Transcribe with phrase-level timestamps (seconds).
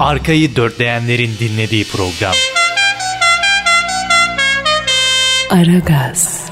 [0.00, 2.34] Arkayı dörtleyenlerin dinlediği program.
[5.50, 6.48] Aragaz,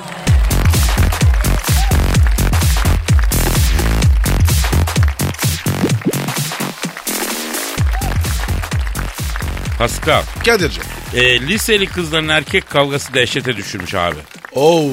[9.78, 10.82] Pascal, Kadir'cim.
[11.14, 14.16] e, liseli kızların erkek kavgası dehşete düşürmüş abi.
[14.54, 14.90] Oh,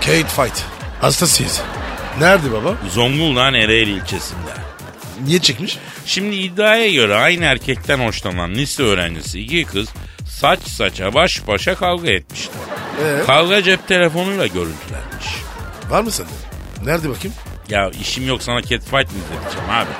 [0.00, 0.62] Kate Fight.
[1.00, 1.60] Hastasıyız.
[2.18, 2.74] Nerede baba?
[2.90, 4.63] Zonguldak'ın Ereğli ilçesinde.
[5.26, 5.78] Niye çıkmış?
[6.06, 9.88] Şimdi iddiaya göre aynı erkekten hoşlanan lise öğrencisi iki kız
[10.28, 12.54] saç saça baş başa kavga etmişler.
[13.04, 13.24] Ee?
[13.26, 15.26] Kavga cep telefonuyla görüntülenmiş.
[15.90, 16.30] Var mı sende?
[16.84, 17.36] Nerede bakayım?
[17.68, 19.90] Ya işim yok sana catfight mi izleteceğim abi?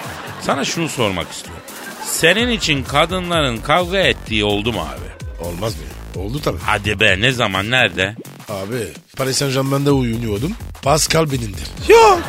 [0.42, 1.62] Sana şunu sormak istiyorum.
[2.04, 5.44] Senin için kadınların kavga ettiği oldu mu abi?
[5.48, 5.82] Olmaz mı?
[6.22, 6.58] Oldu tabii.
[6.66, 8.14] Hadi be ne zaman nerede?
[8.48, 10.52] Abi Paris Saint Germain'de uyuyordum.
[10.82, 11.66] Pascal benimdir.
[11.88, 12.20] Yok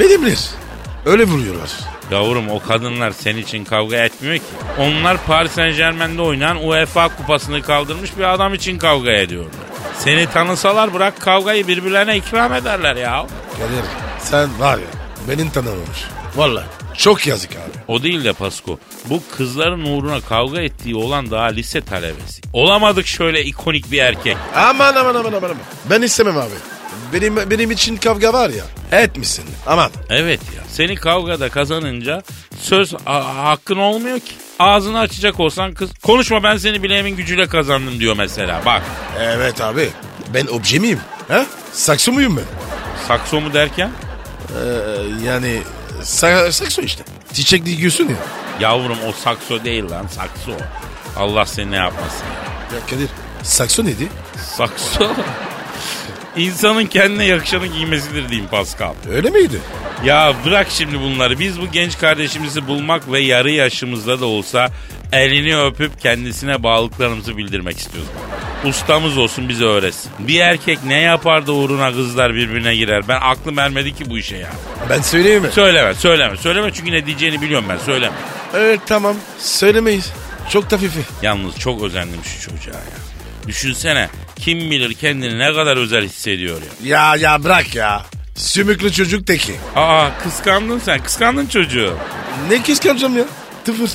[0.00, 0.40] benimdir.
[1.06, 1.70] Öyle vuruyorlar.
[2.10, 4.42] Yavrum o kadınlar senin için kavga etmiyor ki.
[4.78, 9.52] Onlar Paris Saint Germain'de oynayan UEFA kupasını kaldırmış bir adam için kavga ediyorlar.
[9.98, 13.26] Seni tanısalar bırak kavgayı birbirlerine ikram ederler ya.
[13.52, 13.84] Kadir
[14.18, 14.84] sen var ya
[15.28, 16.04] benim tanımamış.
[16.36, 16.64] Vallahi
[16.96, 17.84] çok yazık abi.
[17.88, 18.78] O değil de Pasko.
[19.10, 22.42] Bu kızların uğruna kavga ettiği olan daha lise talebesi.
[22.52, 24.36] Olamadık şöyle ikonik bir erkek.
[24.54, 25.42] Aman aman aman aman.
[25.42, 25.56] aman.
[25.90, 26.73] Ben istemem abi.
[27.14, 28.64] Benim benim için kavga var ya.
[29.00, 29.44] Etmişsin.
[29.66, 29.90] Aman.
[30.10, 32.22] Evet ya seni kavgada kazanınca
[32.60, 34.32] söz a- hakkın olmuyor ki.
[34.58, 38.82] Ağzını açacak olsan kız konuşma ben seni bileğimin gücüyle kazandım diyor mesela bak.
[39.20, 39.88] Evet abi.
[40.34, 41.00] Ben obje miyim?
[41.28, 41.46] Ha?
[41.72, 42.44] Sakso muyum ben?
[43.08, 43.90] Sakso mu derken?
[44.50, 45.62] Ee, yani
[46.02, 47.04] sa- sakso işte.
[47.32, 48.16] Çiçek dikiyorsun ya.
[48.60, 50.52] Yavrum o sakso değil lan sakso.
[51.16, 52.24] Allah seni ne yapmasın.
[52.72, 52.78] ya.
[52.78, 53.08] Ya Kadir
[53.42, 54.08] sakso neydi?
[54.56, 55.10] Sakso.
[56.36, 58.94] İnsanın kendine yakışanı giymesidir diyeyim Pascal.
[59.10, 59.60] Öyle miydi?
[60.04, 61.38] Ya bırak şimdi bunları.
[61.38, 64.68] Biz bu genç kardeşimizi bulmak ve yarı yaşımızda da olsa
[65.12, 68.10] elini öpüp kendisine bağlılıklarımızı bildirmek istiyoruz.
[68.64, 70.12] Ustamız olsun bize öğretsin.
[70.18, 73.08] Bir erkek ne yapar da uğruna kızlar birbirine girer.
[73.08, 74.50] Ben aklım ermedi ki bu işe ya.
[74.90, 75.48] Ben söyleyeyim mi?
[75.52, 76.36] Söyleme söyleme.
[76.36, 77.78] Söyleme çünkü ne diyeceğini biliyorum ben.
[77.78, 78.14] Söyleme.
[78.54, 79.16] Evet tamam.
[79.38, 80.12] Söylemeyiz.
[80.50, 81.00] Çok tafifi.
[81.22, 83.13] Yalnız çok özendim şu çocuğa ya.
[83.46, 86.96] Düşünsene kim bilir kendini ne kadar özel hissediyor ya.
[86.96, 88.02] Ya ya bırak ya.
[88.34, 89.54] Sümüklü çocuk teki.
[89.76, 91.96] Aa kıskandın sen kıskandın çocuğu.
[92.50, 93.24] Ne kıskanacağım ya?
[93.64, 93.90] Tıfır.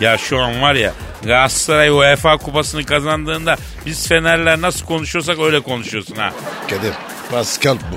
[0.00, 0.92] Ya şu an var ya
[1.24, 3.56] Galatasaray UEFA kupasını kazandığında
[3.86, 6.32] biz Fenerler nasıl konuşuyorsak öyle konuşuyorsun ha.
[6.70, 6.92] Kadir.
[7.30, 7.96] Pascal bu.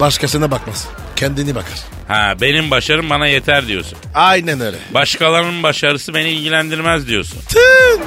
[0.00, 0.88] Başkasına bakmaz.
[1.16, 1.78] Kendini bakar.
[2.08, 3.98] Ha benim başarım bana yeter diyorsun.
[4.14, 4.76] Aynen öyle.
[4.94, 7.40] Başkalarının başarısı beni ilgilendirmez diyorsun.
[7.48, 8.02] Tın.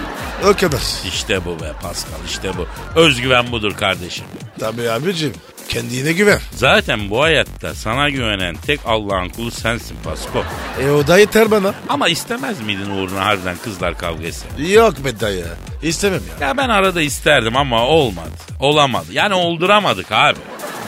[0.49, 0.81] O kadar.
[1.07, 2.67] İşte bu be Pascal işte bu.
[2.99, 4.25] Özgüven budur kardeşim.
[4.59, 5.33] Tabii abicim.
[5.69, 6.39] Kendine güven.
[6.55, 10.43] Zaten bu hayatta sana güvenen tek Allah'ın kulu sensin Pasko.
[10.81, 11.73] E o da yeter bana.
[11.89, 14.45] Ama istemez miydin uğruna harbiden kızlar kavgası?
[14.71, 15.45] Yok be dayı.
[15.83, 16.47] İstemem ya.
[16.47, 18.29] Ya ben arada isterdim ama olmadı.
[18.59, 19.05] Olamadı.
[19.11, 20.39] Yani olduramadık abi.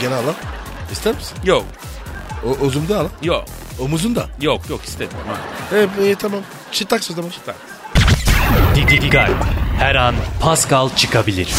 [0.01, 0.23] Gel al.
[0.93, 1.37] İster misin?
[1.45, 1.65] Yok,
[2.45, 3.05] O, omzumda al.
[3.23, 3.45] yok,
[3.79, 4.27] Omuzunda.
[4.41, 5.17] yok, yok istedim.
[5.73, 6.41] E, e, tamam.
[6.71, 7.31] Çıtak o zaman.
[8.75, 9.29] Dikkat.
[9.79, 11.49] Her an Pascal çıkabilir.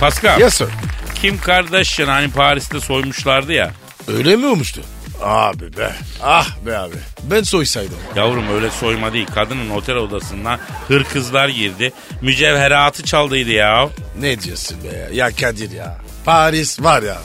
[0.00, 0.68] Pascal, Yes sir.
[1.14, 3.70] Kim Kardashian hani Paris'te soymuşlardı ya.
[4.08, 4.80] Öyle mi olmuştu?
[5.22, 5.92] Abi be.
[6.22, 6.94] Ah be abi.
[7.30, 7.98] Ben soysaydım.
[8.16, 9.26] Yavrum öyle soyma değil.
[9.34, 11.92] Kadının otel odasından hırkızlar girdi.
[12.22, 13.88] Mücevheratı çaldıydı ya.
[14.20, 15.08] Ne diyorsun be ya?
[15.26, 15.98] Ya Kadir ya.
[16.24, 17.18] Paris var ya.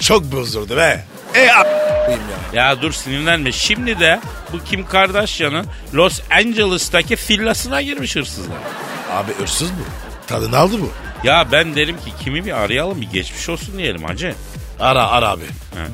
[0.00, 1.04] Çok bozuldu be.
[1.34, 2.20] E a**ayım
[2.52, 2.64] ya.
[2.64, 3.52] Ya dur sinirlenme.
[3.52, 4.20] Şimdi de
[4.52, 8.56] bu Kim Kardashian'ın Los Angeles'taki villasına girmiş hırsızlar.
[9.12, 9.84] Abi hırsız bu.
[10.26, 10.90] Tadını aldı bu.
[11.24, 14.34] Ya ben derim ki kimi bir arayalım bir geçmiş olsun diyelim hacı.
[14.80, 15.44] Ara ara abi.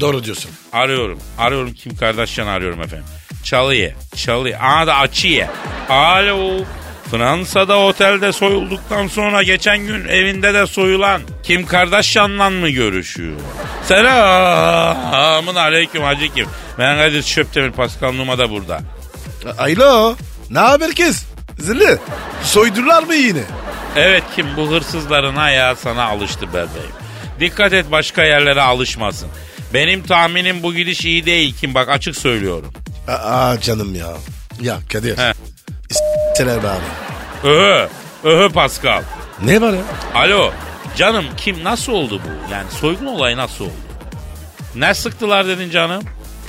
[0.00, 0.50] Doğru diyorsun.
[0.72, 1.18] Arıyorum.
[1.38, 3.06] Arıyorum Kim Kardashian arıyorum efendim.
[3.44, 3.90] Çalıya.
[4.16, 4.60] Çalıya.
[4.60, 5.50] Aa da açıya.
[5.88, 6.64] Alo.
[7.10, 13.36] Fransa'da otelde soyulduktan sonra geçen gün evinde de soyulan Kim Kardashian'la mı görüşüyor?
[13.84, 16.46] Selamun aleyküm Hacı Kim.
[16.78, 18.80] Ben Kadir Şöptemir Pascal Numa da burada.
[19.58, 20.16] Alo.
[20.50, 21.26] Ne haber kız?
[21.58, 21.98] Zilli.
[22.42, 23.42] Soydular mı yine?
[23.96, 26.99] Evet Kim bu hırsızların ayağı sana alıştı bebeğim.
[27.40, 29.28] Dikkat et başka yerlere alışmasın.
[29.74, 32.72] Benim tahminim bu gidiş iyi değil Kim bak açık söylüyorum.
[33.08, 34.08] Aa canım ya.
[34.60, 35.18] Ya Kadir.
[35.18, 35.32] He.
[36.46, 36.84] Be abi.
[37.44, 37.88] Öhö.
[38.24, 39.02] Öhö Pascal.
[39.44, 39.82] Ne var ya?
[40.14, 40.50] Alo.
[40.96, 42.52] Canım kim nasıl oldu bu?
[42.52, 43.72] Yani soygun olayı nasıl oldu?
[44.74, 46.02] Ne sıktılar dedin canım?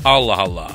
[0.06, 0.72] Allah Allah.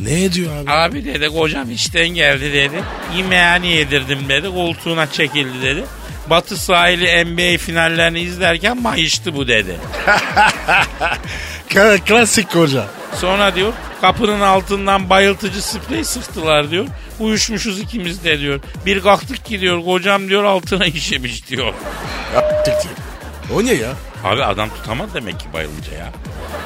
[0.00, 0.70] Ne diyor abi?
[0.70, 2.82] Abi dedi kocam işten geldi dedi.
[3.16, 4.50] Yemeğini yedirdim dedi.
[4.50, 5.84] Koltuğuna çekildi dedi.
[6.30, 9.76] Batı sahili NBA finallerini izlerken mayıştı bu dedi.
[12.06, 12.84] Klasik koca.
[13.14, 16.86] Sonra diyor kapının altından bayıltıcı sprey sıktılar diyor.
[17.20, 18.60] Uyuşmuşuz ikimiz de diyor.
[18.86, 21.74] Bir kalktık ki diyor kocam diyor altına işemiş diyor.
[22.34, 23.09] Yaptık diyor.
[23.54, 23.92] O ne ya?
[24.24, 26.12] Abi adam tutamadı demek ki bayılınca ya.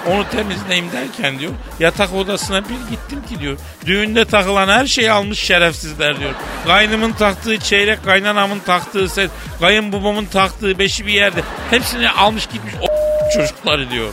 [0.06, 3.56] Onu temizleyeyim derken diyor yatak odasına bir gittim ki diyor.
[3.86, 6.30] Düğünde takılan her şeyi almış şerefsizler diyor.
[6.66, 11.40] Kaynımın taktığı çeyrek, kaynanamın taktığı set, kayınbabamın taktığı beşi bir yerde.
[11.70, 12.86] Hepsini almış gitmiş o
[13.34, 14.08] çocukları diyor.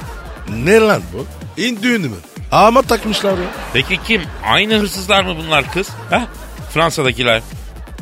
[0.49, 1.25] Ne lan bu?
[1.61, 2.15] İn düğünü mü?
[2.51, 3.45] Ama takmışlar ya.
[3.73, 4.21] Peki kim?
[4.45, 5.89] Aynı hırsızlar mı bunlar kız?
[6.09, 6.27] Ha?
[6.73, 7.41] Fransa'dakiler.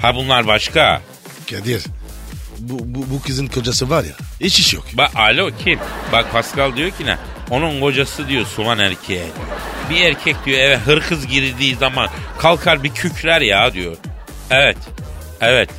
[0.02, 1.02] Ha bunlar başka.
[1.50, 1.84] Kadir.
[2.60, 4.14] Bu, bu, bu kızın kocası var ya.
[4.42, 4.86] Hiç iş yok.
[4.94, 5.80] Bak alo kim?
[6.12, 7.18] Bak Pascal diyor ki ne?
[7.50, 9.26] Onun kocası diyor soğan erkeğe.
[9.90, 13.98] Bir erkek diyor eve hırkız girdiği zaman kalkar bir kükrer ya diyor.
[14.52, 14.78] Evet.
[15.42, 15.70] Evet.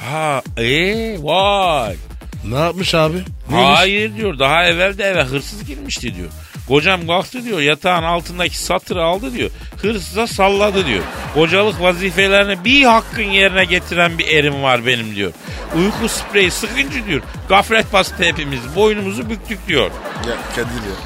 [0.00, 1.96] Ha ee vay.
[2.44, 3.16] Ne yapmış abi?
[3.50, 3.78] Neymiş?
[3.78, 6.28] Hayır diyor daha evvel de eve hırsız girmişti diyor.
[6.68, 9.50] Kocam kalktı diyor yatağın altındaki satırı aldı diyor.
[9.82, 11.02] Hırsıza salladı diyor.
[11.34, 15.32] Kocalık vazifelerini bir hakkın yerine getiren bir erim var benim diyor.
[15.76, 17.22] Uyku spreyi sıkınca diyor.
[17.48, 19.90] Gaflet bastı hepimiz boynumuzu büktük diyor.
[20.28, 20.96] Ya Kadir ya.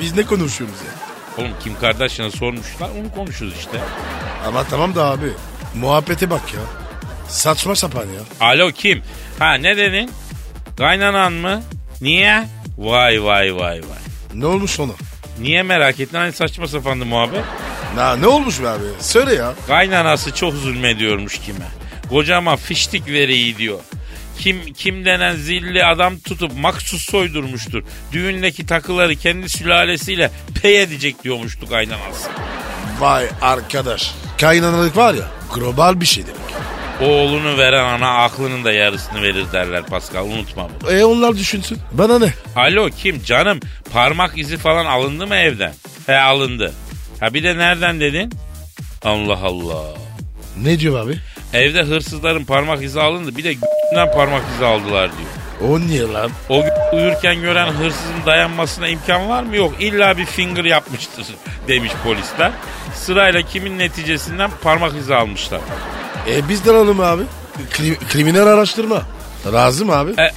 [0.00, 0.90] Biz ne konuşuyoruz ya?
[1.38, 3.78] Oğlum Kim Kardashian'a sormuşlar onu konuşuyoruz işte.
[4.46, 5.32] Ama tamam da abi.
[5.74, 6.60] Muhabbete bak ya.
[7.28, 8.46] Saçma sapan ya.
[8.46, 9.02] Alo kim?
[9.38, 10.10] Ha ne dedin?
[10.78, 11.62] Kaynanan mı?
[12.00, 12.44] Niye?
[12.78, 13.99] Vay vay vay vay.
[14.34, 14.92] Ne olmuş ona?
[15.40, 16.16] Niye merak ettin?
[16.16, 17.44] Hani saçma sapandı muhabbet.
[17.96, 18.82] Na, ne olmuş be abi?
[19.00, 19.54] Söyle ya.
[19.66, 21.66] Kaynanası çok zulmediyormuş kime.
[22.10, 23.78] Kocama fiştik vereyi diyor.
[24.38, 27.82] Kim kim denen zilli adam tutup maksus soydurmuştur.
[28.12, 30.30] Düğündeki takıları kendi sülalesiyle
[30.62, 32.28] pey edecek diyormuştu kaynanası.
[33.00, 34.14] Vay arkadaş.
[34.40, 35.24] Kaynanalık var ya.
[35.54, 36.40] Global bir şey demek.
[37.02, 40.92] Oğlunu veren ana aklının da yarısını verir derler Pascal unutma bunu.
[40.92, 41.78] E onlar düşünsün.
[41.92, 42.32] Bana ne?
[42.56, 43.60] Alo kim canım
[43.92, 45.72] parmak izi falan alındı mı evden?
[46.06, 46.72] He alındı.
[47.20, 48.32] Ha bir de nereden dedin?
[49.04, 49.82] Allah Allah.
[50.62, 51.18] Ne diyor abi?
[51.52, 55.70] Evde hırsızların parmak izi alındı bir de g***den parmak izi aldılar diyor.
[55.72, 56.30] O niye lan?
[56.48, 59.56] O gün uyurken gören hırsızın dayanmasına imkan var mı?
[59.56, 59.74] Yok.
[59.80, 61.26] İlla bir finger yapmıştır
[61.68, 62.52] demiş polisler.
[62.94, 65.60] Sırayla kimin neticesinden parmak izi almışlar.
[66.28, 67.22] E biz de alalım abi.
[67.72, 69.02] Kri- kriminal araştırma.
[69.52, 70.10] Razı mı abi?
[70.10, 70.30] E,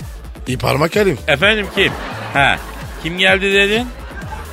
[0.48, 1.18] İyi parmak alayım.
[1.28, 1.92] efendim kim?
[2.34, 2.58] Ha.
[3.04, 3.88] Kim geldi dedin?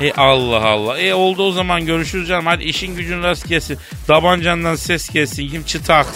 [0.00, 0.98] E Allah Allah.
[0.98, 2.46] E oldu o zaman görüşürüz canım.
[2.46, 3.78] Hadi işin gücün rast kesin.
[4.06, 5.48] Tabancandan ses kessin.
[5.48, 6.08] Kim çıtaks.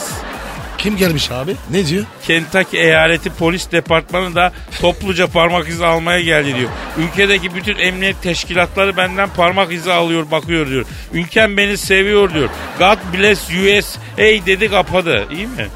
[0.84, 1.56] Kim gelmiş abi?
[1.70, 2.04] Ne diyor?
[2.26, 6.69] Kentucky Eyaleti Polis Departmanı da topluca parmak izi almaya geldi diyor.
[6.98, 10.84] Ülkedeki bütün emniyet teşkilatları benden parmak izi alıyor bakıyor diyor.
[11.12, 12.48] Ülkem beni seviyor diyor.
[12.78, 13.96] God bless US.
[14.19, 15.25] Ey dedi kapadı.
[15.31, 15.66] İyi mi?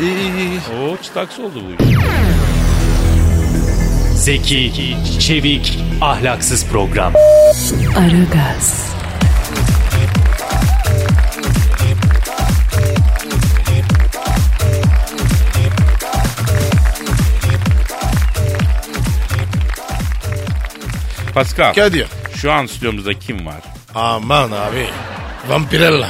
[0.00, 0.60] İyi iyi iyi.
[0.82, 1.98] Oo çıtaks oldu bu iş.
[4.14, 7.12] Zeki, çevik, ahlaksız program.
[7.96, 8.92] Aragaz,
[21.34, 22.06] Pascal Kadir.
[22.34, 23.60] şu an stüdyomuzda kim var?
[23.94, 24.86] Aman abi.
[25.48, 26.08] Vampirella.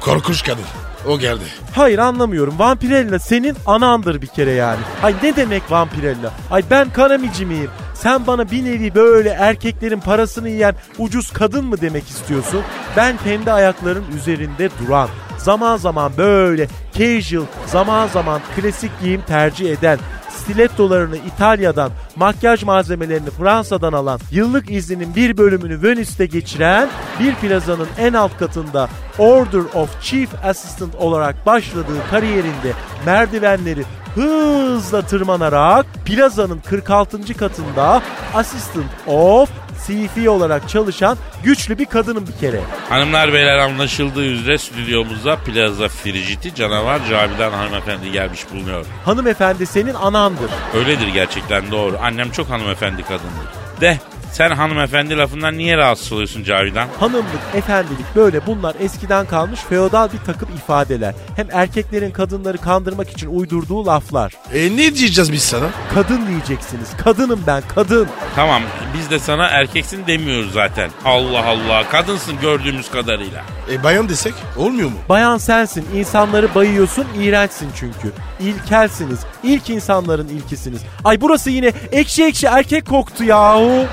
[0.00, 0.64] Korkunç kadın.
[1.08, 1.44] O geldi.
[1.76, 2.58] Hayır anlamıyorum.
[2.58, 4.80] Vampirella senin anandır bir kere yani.
[5.02, 6.32] Ay ne demek Vampirella?
[6.50, 7.70] Ay ben kanamici miyim?
[7.94, 12.62] Sen bana bir nevi böyle erkeklerin parasını yiyen ucuz kadın mı demek istiyorsun?
[12.96, 19.98] Ben kendi ayakların üzerinde duran, zaman zaman böyle casual, zaman zaman klasik giyim tercih eden,
[20.30, 26.88] stilettolarını İtalya'dan, makyaj malzemelerini Fransa'dan alan, yıllık izninin bir bölümünü Venice'de geçiren,
[27.20, 32.72] bir plazanın en alt katında Order of Chief Assistant olarak başladığı kariyerinde
[33.06, 33.84] merdivenleri
[34.14, 37.34] hızla tırmanarak plazanın 46.
[37.34, 38.02] katında
[38.34, 42.60] Assistant of CFI olarak çalışan güçlü bir kadının bir kere.
[42.88, 48.86] Hanımlar beyler anlaşıldığı üzere stüdyomuza Plaza Frigiti canavar Cavidan hanımefendi gelmiş bulunuyor.
[49.04, 50.50] Hanımefendi senin anandır.
[50.74, 51.98] Öyledir gerçekten doğru.
[52.02, 53.48] Annem çok hanımefendi kadındır.
[53.80, 53.98] De
[54.34, 56.88] sen hanımefendi lafından niye rahatsız oluyorsun Cavidan?
[57.00, 57.24] Hanımlık,
[57.54, 61.14] efendilik böyle bunlar eskiden kalmış feodal bir takım ifadeler.
[61.36, 64.32] Hem erkeklerin kadınları kandırmak için uydurduğu laflar.
[64.54, 65.66] E ne diyeceğiz biz sana?
[65.94, 66.88] Kadın diyeceksiniz.
[67.04, 68.08] Kadınım ben, kadın.
[68.36, 68.62] Tamam
[68.98, 70.90] biz de sana erkeksin demiyoruz zaten.
[71.04, 73.42] Allah Allah kadınsın gördüğümüz kadarıyla.
[73.70, 74.96] E bayan desek olmuyor mu?
[75.08, 78.12] Bayan sensin, insanları bayıyorsun, iğrençsin çünkü.
[78.40, 80.80] İlkelsiniz, ilk insanların ilkisiniz.
[81.04, 83.86] Ay burası yine ekşi ekşi erkek koktu yahu.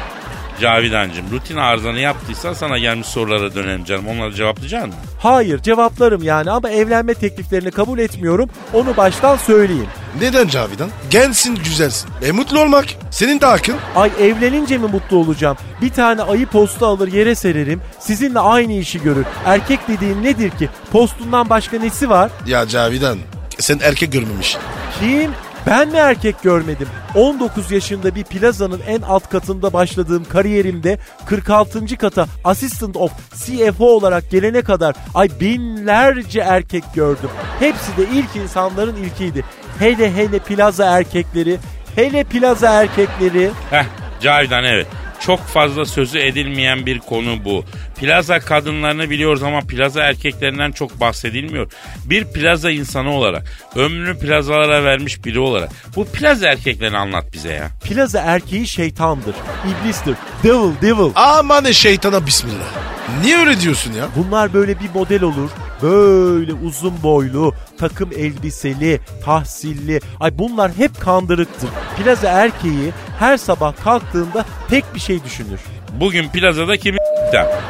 [0.62, 4.08] Cavidancığım rutin arızanı yaptıysan sana gelmiş sorulara dönelim canım.
[4.08, 4.96] Onları cevaplayacaksın mı?
[5.20, 8.50] Hayır cevaplarım yani ama evlenme tekliflerini kabul etmiyorum.
[8.74, 9.88] Onu baştan söyleyeyim.
[10.22, 10.90] Neden Cavidan?
[11.10, 12.10] Gençsin güzelsin.
[12.26, 12.86] E mutlu olmak.
[13.12, 13.76] Senin de hakkın.
[13.96, 15.58] Ay evlenince mi mutlu olacağım?
[15.82, 17.82] Bir tane ayı postu alır yere sererim.
[18.00, 19.26] Sizinle aynı işi görür.
[19.46, 20.70] Erkek dediğin nedir ki?
[20.92, 22.32] Postundan başka nesi var?
[22.48, 23.18] Ya Cavidan
[23.60, 24.58] sen erkek görmemiş.
[25.00, 25.32] Kim?
[25.68, 26.88] Ben mi erkek görmedim?
[27.16, 31.98] 19 yaşında bir plazanın en alt katında başladığım kariyerimde 46.
[31.98, 37.30] kata assistant of CFO olarak gelene kadar ay binlerce erkek gördüm.
[37.60, 39.46] Hepsi de ilk insanların ilkiydi.
[39.80, 41.58] Hele hele plaza erkekleri,
[41.96, 43.52] hele plaza erkekleri.
[43.70, 43.86] Heh
[44.22, 44.88] Cavidan evet.
[45.20, 47.66] Çok fazla sözü edilmeyen bir konu bu.
[48.02, 51.72] Plaza kadınlarını biliyoruz ama plaza erkeklerinden çok bahsedilmiyor.
[52.06, 53.44] Bir plaza insanı olarak,
[53.76, 57.70] ömrünü plazalara vermiş biri olarak bu plaza erkeklerini anlat bize ya.
[57.84, 59.36] Plaza erkeği şeytandır,
[59.68, 61.12] iblistir, devil devil.
[61.16, 62.92] Aman şeytana bismillah.
[63.24, 64.08] Niye öyle diyorsun ya?
[64.16, 65.50] Bunlar böyle bir model olur.
[65.82, 70.00] Böyle uzun boylu, takım elbiseli, tahsilli.
[70.20, 71.70] Ay bunlar hep kandırıktır.
[71.98, 75.60] Plaza erkeği her sabah kalktığında tek bir şey düşünür.
[76.00, 76.98] Bugün plazada kimi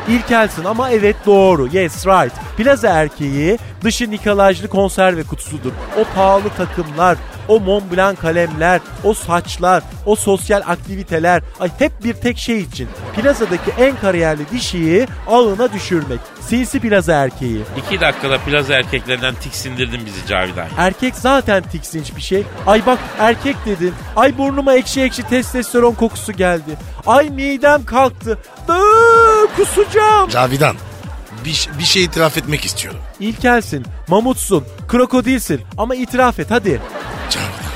[0.07, 1.67] İlkelsin ama evet doğru.
[1.67, 2.33] Yes right.
[2.57, 5.71] Plaza erkeği dışı nikelajlı konserve kutusudur.
[5.99, 11.41] O pahalı takımlar, o Mont Blanc kalemler, o saçlar, o sosyal aktiviteler.
[11.59, 12.89] Ay hep bir tek şey için.
[13.15, 16.19] Plazadaki en kariyerli dişiyi ağına düşürmek.
[16.41, 17.61] Sinsi plaza erkeği.
[17.77, 20.67] İki dakikada plaza erkeklerinden tiksindirdin bizi Cavidan.
[20.77, 22.43] Erkek zaten tiksinç bir şey.
[22.67, 23.93] Ay bak erkek dedin.
[24.15, 26.77] Ay burnuma ekşi ekşi testosteron kokusu geldi.
[27.07, 28.37] Ay midem kalktı.
[28.69, 30.29] Iıı, kusacağım.
[30.29, 30.75] Cavidan
[31.45, 32.99] bir, bir şey itiraf etmek istiyorum.
[33.19, 36.81] İlkelsin, mamutsun, krokodilsin ama itiraf et hadi.
[37.29, 37.71] Cavidan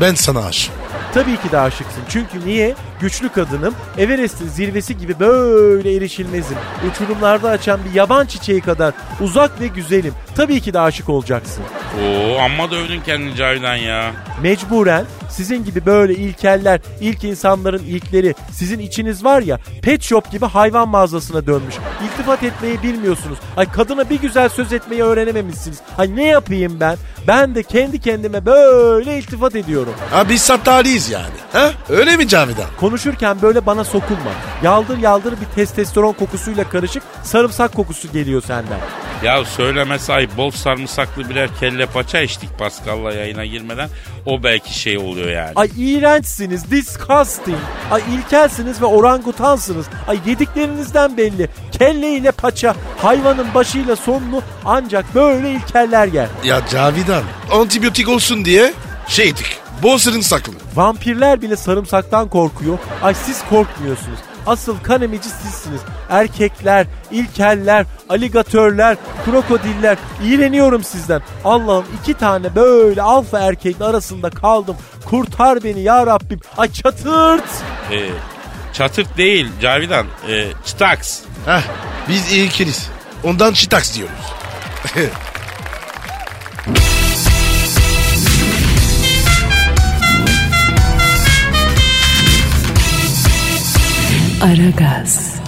[0.00, 0.74] ben sana aşığım.
[1.14, 2.02] Tabii ki de aşıksın.
[2.08, 2.74] Çünkü niye?
[3.00, 6.56] Güçlü kadınım, Everest'in zirvesi gibi böyle erişilmezim.
[6.90, 10.14] Uçurumlarda açan bir yaban çiçeği kadar uzak ve güzelim.
[10.34, 11.64] Tabii ki de aşık olacaksın.
[12.02, 14.12] Oo amma da övdün kendini Cavidan ya.
[14.42, 15.04] Mecburen
[15.36, 20.88] sizin gibi böyle ilkeller, ilk insanların ilkleri, sizin içiniz var ya pet shop gibi hayvan
[20.88, 21.74] mağazasına dönmüş.
[22.04, 23.38] İltifat etmeyi bilmiyorsunuz.
[23.56, 25.78] Ay kadına bir güzel söz etmeyi öğrenememişsiniz.
[25.98, 26.96] Ay ne yapayım ben?
[27.28, 29.94] Ben de kendi kendime böyle iltifat ediyorum.
[30.10, 31.34] Ha biz sattaliyiz yani.
[31.52, 31.70] Ha?
[31.88, 32.66] Öyle mi Cavidan?
[32.80, 34.32] Konuşurken böyle bana sokulma.
[34.62, 38.78] Yaldır yaldır bir testosteron kokusuyla karışık sarımsak kokusu geliyor senden.
[39.24, 43.88] Ya söyleme sahip bol sarımsaklı birer kelle paça içtik Pascal'la yayına girmeden.
[44.26, 45.52] O belki şey oluyor yani.
[45.56, 47.58] Ay iğrençsiniz, disgusting.
[47.90, 49.86] Ay ilkelsiniz ve orangutansınız.
[50.08, 51.48] Ay yediklerinizden belli.
[51.72, 56.28] Kelle ile paça, hayvanın başıyla sonunu ancak böyle ilkeller yer.
[56.44, 58.72] Ya Cavidan antibiyotik olsun diye
[59.08, 59.58] şey ettik.
[59.82, 60.52] Bol sarımsaklı.
[60.74, 62.78] Vampirler bile sarımsaktan korkuyor.
[63.02, 64.18] Ay siz korkmuyorsunuz.
[64.46, 65.80] Asıl kan emici sizsiniz.
[66.10, 69.98] Erkekler, ilkeller, aligatörler, krokodiller.
[70.24, 71.22] İğreniyorum sizden.
[71.44, 74.76] Allah'ım iki tane böyle alfa erkeğin arasında kaldım.
[75.04, 76.40] Kurtar beni ya Rabbim.
[76.56, 77.44] Ay çatırt.
[77.92, 78.08] Ee,
[78.72, 80.06] çatırt değil Cavidan.
[80.28, 81.20] Ee, çıtaks.
[81.46, 81.62] Heh
[82.08, 82.88] biz ilkeliz.
[83.24, 84.32] Ondan çitaks diyoruz.
[94.46, 95.40] Aragaz,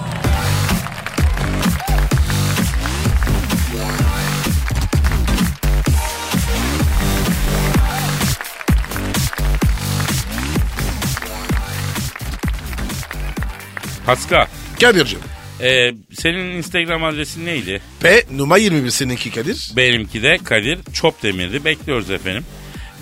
[14.05, 14.47] Pascal.
[14.81, 15.19] Kadir'cim.
[15.61, 17.81] ee, senin Instagram adresin neydi?
[17.99, 19.71] P numara 21 seninki Kadir.
[19.75, 21.65] Benimki de Kadir Çopdemir'di.
[21.65, 22.45] Bekliyoruz efendim.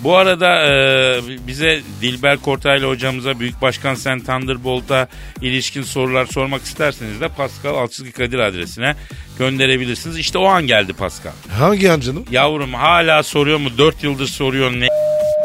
[0.04, 5.08] Bu arada e, bize Dilber Kortaylı hocamıza Büyük Başkan Sen Thunderbolt'a
[5.42, 8.94] ilişkin sorular sormak isterseniz de Pascal Alçızgı Kadir adresine
[9.38, 10.18] gönderebilirsiniz.
[10.18, 11.32] İşte o an geldi Pascal.
[11.58, 12.24] Hangi an canım?
[12.30, 13.68] Yavrum hala soruyor mu?
[13.78, 14.88] Dört yıldır soruyor ne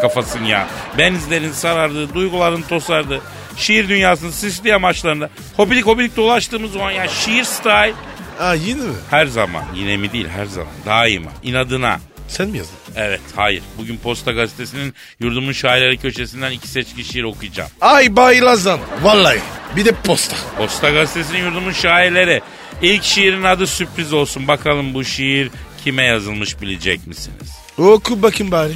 [0.02, 0.68] kafasın ya.
[0.98, 3.22] Benizlerin sarardı, duyguların tosardı.
[3.58, 7.94] Şiir dünyasının sisli amaçlarında hobilik hobilik dolaştığımız o an ya şiir style.
[8.38, 8.94] Ha yine mi?
[9.10, 12.00] Her zaman yine mi değil her zaman daima inadına.
[12.34, 12.76] Sen mi yazdın?
[12.96, 17.70] Evet hayır bugün Posta Gazetesi'nin yurdumun şairleri köşesinden iki seçki şiir okuyacağım.
[17.82, 18.80] Ay Bay Lazan.
[19.02, 19.40] Vallahi.
[19.76, 20.36] Bir de posta.
[20.58, 22.42] Posta Gazetesi'nin yurdumun şairleri.
[22.82, 25.52] İlk şiirin adı sürpriz olsun bakalım bu şiir
[25.84, 27.52] kime yazılmış bilecek misiniz?
[27.78, 28.74] Oku bakayım bari.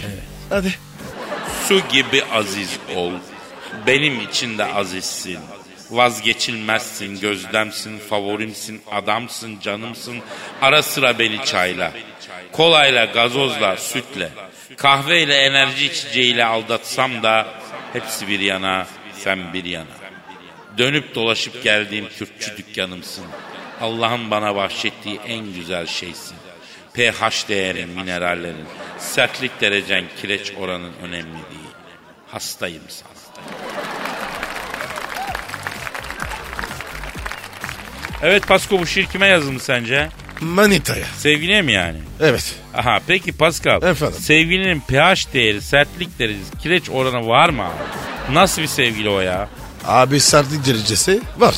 [0.49, 0.73] Hadi.
[1.67, 3.11] Su gibi aziz ol.
[3.87, 5.37] Benim için de azizsin.
[5.91, 10.17] Vazgeçilmezsin, gözdemsin, favorimsin, adamsın, canımsın.
[10.61, 11.91] Ara sıra beni çayla.
[12.57, 14.29] Kolayla, gazozla, sütle.
[14.77, 17.47] Kahveyle, enerji içeceğiyle aldatsam da
[17.93, 19.97] hepsi bir yana, sen bir yana.
[20.77, 23.25] Dönüp dolaşıp geldiğim Kürtçü dükkanımsın.
[23.81, 26.37] Allah'ın bana bahşettiği en güzel şeysin.
[26.93, 28.65] pH değerin, minerallerin,
[28.97, 31.73] sertlik derecen, kireç oranın önemli değil.
[32.27, 33.11] Hastayım sana.
[38.23, 40.09] Evet Pasko bu şiir kime yazılmış sence?
[40.41, 41.05] Manitaya.
[41.17, 41.97] Sevgiliye mi yani?
[42.19, 42.55] Evet.
[42.77, 43.83] Aha peki Pascal.
[43.83, 44.17] Efendim?
[44.19, 48.33] Sevgilinin pH değeri, sertlik derecesi, kireç oranı var mı abi?
[48.35, 49.49] Nasıl bir sevgili o ya?
[49.85, 51.55] Abi sertlik derecesi var.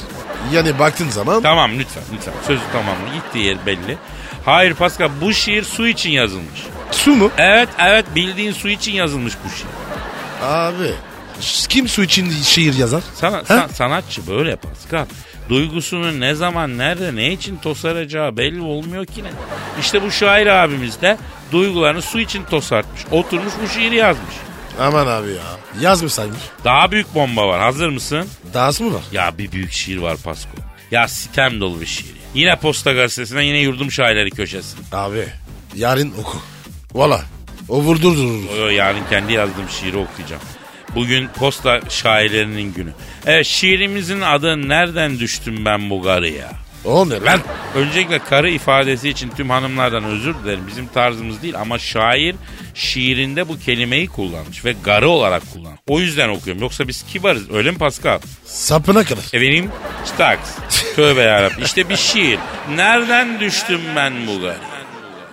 [0.53, 3.97] Yani baktığın zaman Tamam lütfen lütfen sözü tamamla gittiği yer belli.
[4.45, 6.59] Hayır Pascal bu şiir su için yazılmış.
[6.91, 7.31] su mu?
[7.37, 9.67] Evet evet bildiğin su için yazılmış bu şiir.
[10.43, 10.93] Abi
[11.69, 13.03] kim su için şiir yazar?
[13.15, 15.05] Sana, san- sanatçı böyle Pascal.
[15.49, 19.29] Duygusunu ne zaman, nerede, ne için tosaracağı belli olmuyor ki ne.
[19.79, 21.17] İşte bu şair abimiz de
[21.51, 23.01] duygularını su için tosartmış.
[23.11, 24.35] Oturmuş bu şiiri yazmış.
[24.79, 25.81] Aman abi ya.
[25.81, 26.39] Yazmışsaymış.
[26.63, 27.61] Daha büyük bomba var.
[27.61, 28.27] Hazır mısın?
[28.53, 29.01] Dahası mı var?
[29.11, 30.51] Ya bir büyük şiir var Pasko.
[30.91, 32.13] Ya sitem dolu bir şiir.
[32.33, 34.77] Yine Posta Gazetesi'nden yine yurdum şairleri köşesi.
[34.91, 35.25] Abi
[35.75, 36.37] yarın oku.
[36.93, 37.21] Valla
[37.69, 38.39] o vurdurdurur.
[38.63, 40.41] O, yarın kendi yazdığım şiiri okuyacağım.
[40.95, 42.89] Bugün posta şairlerinin günü.
[43.25, 46.51] Evet şiirimizin adı Nereden Düştüm Ben Bu Garıya?
[46.85, 47.39] O ne lan?
[47.75, 50.67] Öncelikle karı ifadesi için tüm hanımlardan özür dilerim.
[50.67, 52.35] Bizim tarzımız değil ama şair
[52.73, 55.79] şiirinde bu kelimeyi kullanmış ve garı olarak kullanmış.
[55.87, 56.61] O yüzden okuyorum.
[56.61, 57.51] Yoksa biz kibarız.
[57.51, 58.19] Öyle mi Pascal?
[58.45, 59.23] Sapına kadar.
[59.33, 59.71] Efendim?
[60.05, 60.49] Staks.
[60.95, 61.65] Tövbe yarabbim.
[61.65, 62.39] İşte bir şiir.
[62.75, 64.68] Nereden düştüm ben bu garı?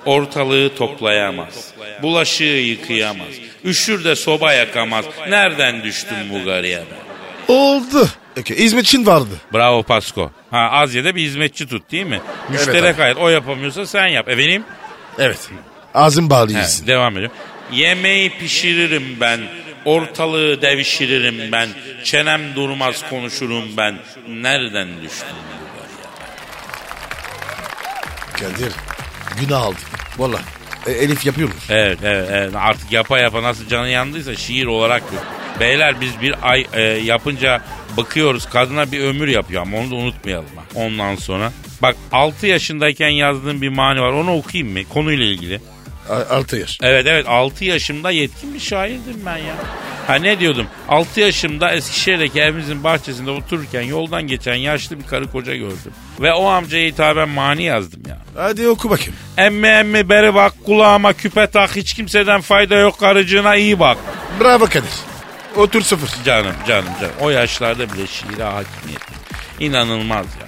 [0.06, 1.72] Ortalığı toplayamaz.
[2.02, 3.28] Bulaşığı yıkayamaz.
[3.64, 5.04] Üşür de soba yakamaz.
[5.28, 7.06] Nereden düştüm bu garıya ben?
[7.54, 8.08] Oldu.
[8.40, 8.56] Okay.
[8.56, 9.40] hizmetçin vardı.
[9.54, 10.30] Bravo Pasko.
[10.50, 12.20] Ha az ya da bir hizmetçi tut değil mi?
[12.48, 13.02] Müşterek abi.
[13.02, 13.16] hayat.
[13.16, 14.28] O yapamıyorsa sen yap.
[14.28, 14.64] Efendim?
[15.18, 15.50] Evet.
[15.94, 16.48] Ağzın bağlı
[16.86, 17.36] devam ediyorum.
[17.72, 19.40] Yemeği pişiririm ben.
[19.84, 21.68] Ortalığı devşiririm ben.
[22.04, 23.98] Çenem durmaz konuşurum ben.
[24.28, 25.36] Nereden düştüm?
[28.32, 28.72] Kadir
[29.40, 29.78] günah aldım.
[30.18, 30.40] Valla.
[30.86, 31.56] E, Elif yapıyormuş.
[31.70, 32.54] Evet, evet, evet.
[32.56, 35.24] Artık yapa yapa nasıl canı yandıysa şiir olarak yok.
[35.60, 37.60] Beyler biz bir ay e, yapınca
[37.96, 40.46] bakıyoruz kadına bir ömür yapıyor ama onu da unutmayalım.
[40.74, 41.52] Ondan sonra.
[41.82, 45.60] Bak 6 yaşındayken yazdığım bir mani var onu okuyayım mı konuyla ilgili?
[46.10, 46.78] A- Altı yaş.
[46.82, 49.54] Evet evet 6 yaşımda yetkin bir şairdim ben ya.
[50.06, 50.66] Ha ne diyordum?
[50.88, 55.92] 6 yaşımda Eskişehir'deki evimizin bahçesinde otururken yoldan geçen yaşlı bir karı koca gördüm.
[56.20, 58.18] Ve o amcaya hitaben mani yazdım ya.
[58.36, 59.14] Hadi oku bakayım.
[59.38, 63.98] Emmi emmi beri bak kulağıma küpe tak hiç kimseden fayda yok karıcığına iyi bak.
[64.40, 64.90] Bravo Kadir.
[65.56, 66.24] Otur sıfır.
[66.24, 69.02] Canım canım canım o yaşlarda bile şiire hakimiyet.
[69.60, 70.46] İnanılmaz ya.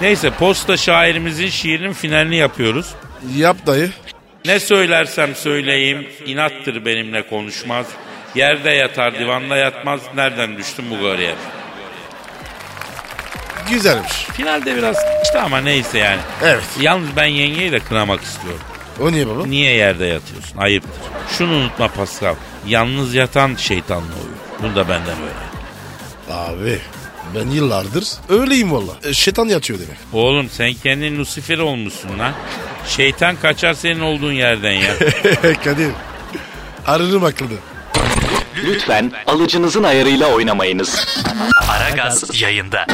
[0.00, 2.86] Neyse posta şairimizin şiirinin finalini yapıyoruz.
[3.36, 3.90] Yap dayı.
[4.44, 7.86] Ne söylersem söyleyeyim inattır benimle konuşmaz.
[8.34, 11.34] Yerde yatar divanda yatmaz nereden düştüm bu garıya?
[13.70, 14.12] Güzelmiş.
[14.12, 16.20] Finalde biraz işte ama neyse yani.
[16.42, 16.64] Evet.
[16.80, 18.60] Yalnız ben yengeyi de kınamak istiyorum.
[19.00, 19.46] O niye baba?
[19.46, 20.58] Niye yerde yatıyorsun?
[20.58, 21.02] Ayıptır.
[21.38, 22.34] Şunu unutma Pascal.
[22.66, 24.36] Yalnız yatan şeytanla uyur.
[24.62, 25.50] Bunu da benden öğren.
[26.36, 26.78] Abi
[27.34, 28.92] ben yıllardır öyleyim valla.
[29.04, 29.98] E, şeytan yatıyor demek.
[30.12, 32.32] Oğlum sen kendin Lucifer olmuşsun lan.
[32.88, 34.94] Şeytan kaçar senin olduğun yerden ya.
[35.64, 35.90] Kadir.
[36.86, 37.56] Ararım aklını.
[38.64, 41.06] Lütfen alıcınızın ayarıyla oynamayınız.
[41.68, 42.86] Aragaz yayında.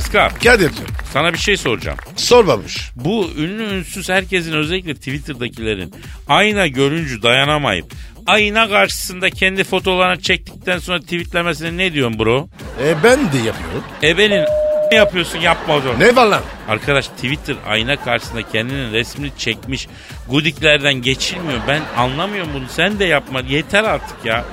[0.00, 1.98] Pascal Kadir'cim sana bir şey soracağım.
[2.16, 2.90] sor babuş.
[2.96, 5.94] Bu ünlü ünsüz herkesin özellikle Twitter'dakilerin
[6.28, 7.86] ayna görünce dayanamayıp
[8.26, 12.48] ayna karşısında kendi fotoğraflarını çektikten sonra tweetlemesine ne diyorsun bro?
[12.84, 13.84] E ben de yapıyorum.
[14.02, 14.44] Ebenin
[14.92, 16.00] ne yapıyorsun yapma o zaman.
[16.00, 16.42] Ne var lan?
[16.68, 19.88] Arkadaş Twitter ayna karşısında kendinin resmini çekmiş
[20.28, 21.60] gudiklerden geçilmiyor.
[21.68, 22.64] Ben anlamıyorum bunu.
[22.68, 23.40] Sen de yapma.
[23.40, 24.44] Yeter artık ya.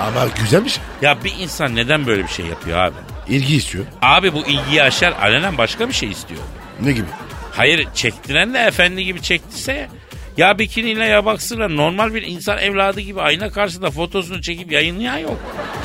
[0.00, 0.82] Ama güzel bir şey.
[1.02, 2.94] Ya bir insan neden böyle bir şey yapıyor abi?
[3.32, 3.84] İlgi istiyor.
[4.02, 6.40] Abi bu ilgiyi aşar alenen başka bir şey istiyor.
[6.80, 7.06] Ne gibi?
[7.52, 9.88] Hayır çektiren de efendi gibi çektiyse
[10.36, 10.58] ya.
[10.58, 15.36] Bikiniyle ya baksırla normal bir insan evladı gibi ayna karşısında fotosunu çekip yayınlayan yok.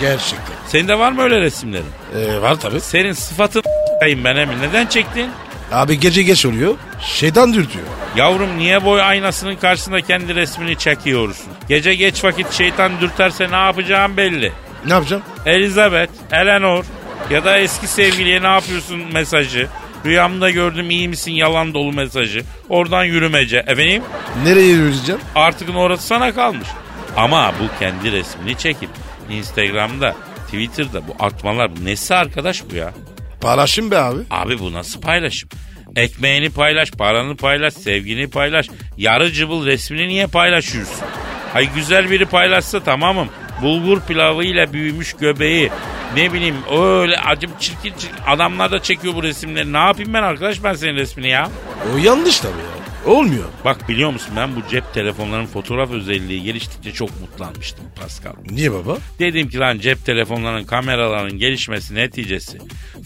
[0.02, 0.56] Gerçekten.
[0.68, 1.86] Senin de var mı öyle resimlerin?
[2.16, 2.82] E, var tabii.
[2.82, 3.64] Senin sıfatın
[4.00, 4.62] kayın ben emin.
[4.62, 5.30] Neden çektin?
[5.72, 6.76] Abi gece geç oluyor.
[7.02, 7.86] Şeytan dürtüyor.
[8.16, 11.48] Yavrum niye boy aynasının karşısında kendi resmini çekiyorsun?
[11.70, 14.52] Gece geç vakit şeytan dürterse ne yapacağım belli.
[14.86, 15.24] Ne yapacağım?
[15.46, 16.86] Elizabeth, Eleanor
[17.30, 19.68] ya da eski sevgiliye ne yapıyorsun mesajı.
[20.06, 22.44] Rüyamda gördüm iyi misin yalan dolu mesajı.
[22.70, 23.58] Oradan yürümece.
[23.58, 24.04] Efendim
[24.44, 25.22] Nereye yürüyeceğim?
[25.36, 26.68] artık orası sana kalmış.
[27.16, 28.90] Ama bu kendi resmini çekip
[29.30, 32.94] Instagram'da, Twitter'da bu atmalar bu nesi arkadaş bu ya?
[33.42, 34.20] Paylaşım be abi.
[34.32, 35.50] Abi bu nasıl paylaşım?
[35.96, 38.68] Ekmeğini paylaş, paranı paylaş, sevgini paylaş.
[38.98, 41.06] Yarı cıbıl resmini niye paylaşıyorsun?
[41.54, 43.28] Hay güzel biri paylaşsa tamamım.
[43.62, 45.70] Bulgur pilavıyla büyümüş göbeği.
[46.16, 48.24] Ne bileyim öyle acım çirkin çirkin.
[48.28, 49.74] Adamlar da çekiyor bu resimleri.
[49.74, 51.50] Ne yapayım ben arkadaş ben senin resmini ya?
[51.94, 53.12] O yanlış tabii ya.
[53.14, 53.46] Olmuyor.
[53.66, 58.34] Bak biliyor musun ben bu cep telefonlarının fotoğraf özelliği geliştikçe çok mutlanmıştım Pascal.
[58.50, 58.98] Niye baba?
[59.20, 62.58] Dedim ki lan cep telefonlarının kameraların gelişmesi neticesi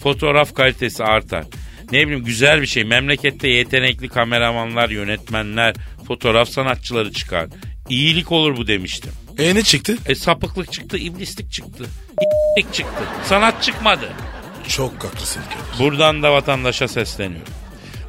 [0.02, 1.44] fotoğraf kalitesi artar.
[1.92, 2.84] Ne bileyim güzel bir şey.
[2.84, 5.74] Memlekette yetenekli kameramanlar, yönetmenler,
[6.06, 7.46] fotoğraf sanatçıları çıkar.
[7.88, 9.12] İyilik olur bu demiştim.
[9.38, 9.96] E ne çıktı?
[10.06, 11.84] E sapıklık çıktı, iblislik çıktı.
[12.12, 13.04] İblislik çıktı.
[13.24, 14.08] Sanat çıkmadı.
[14.68, 15.84] Çok haklısın Kadir.
[15.84, 17.52] Buradan da vatandaşa sesleniyorum.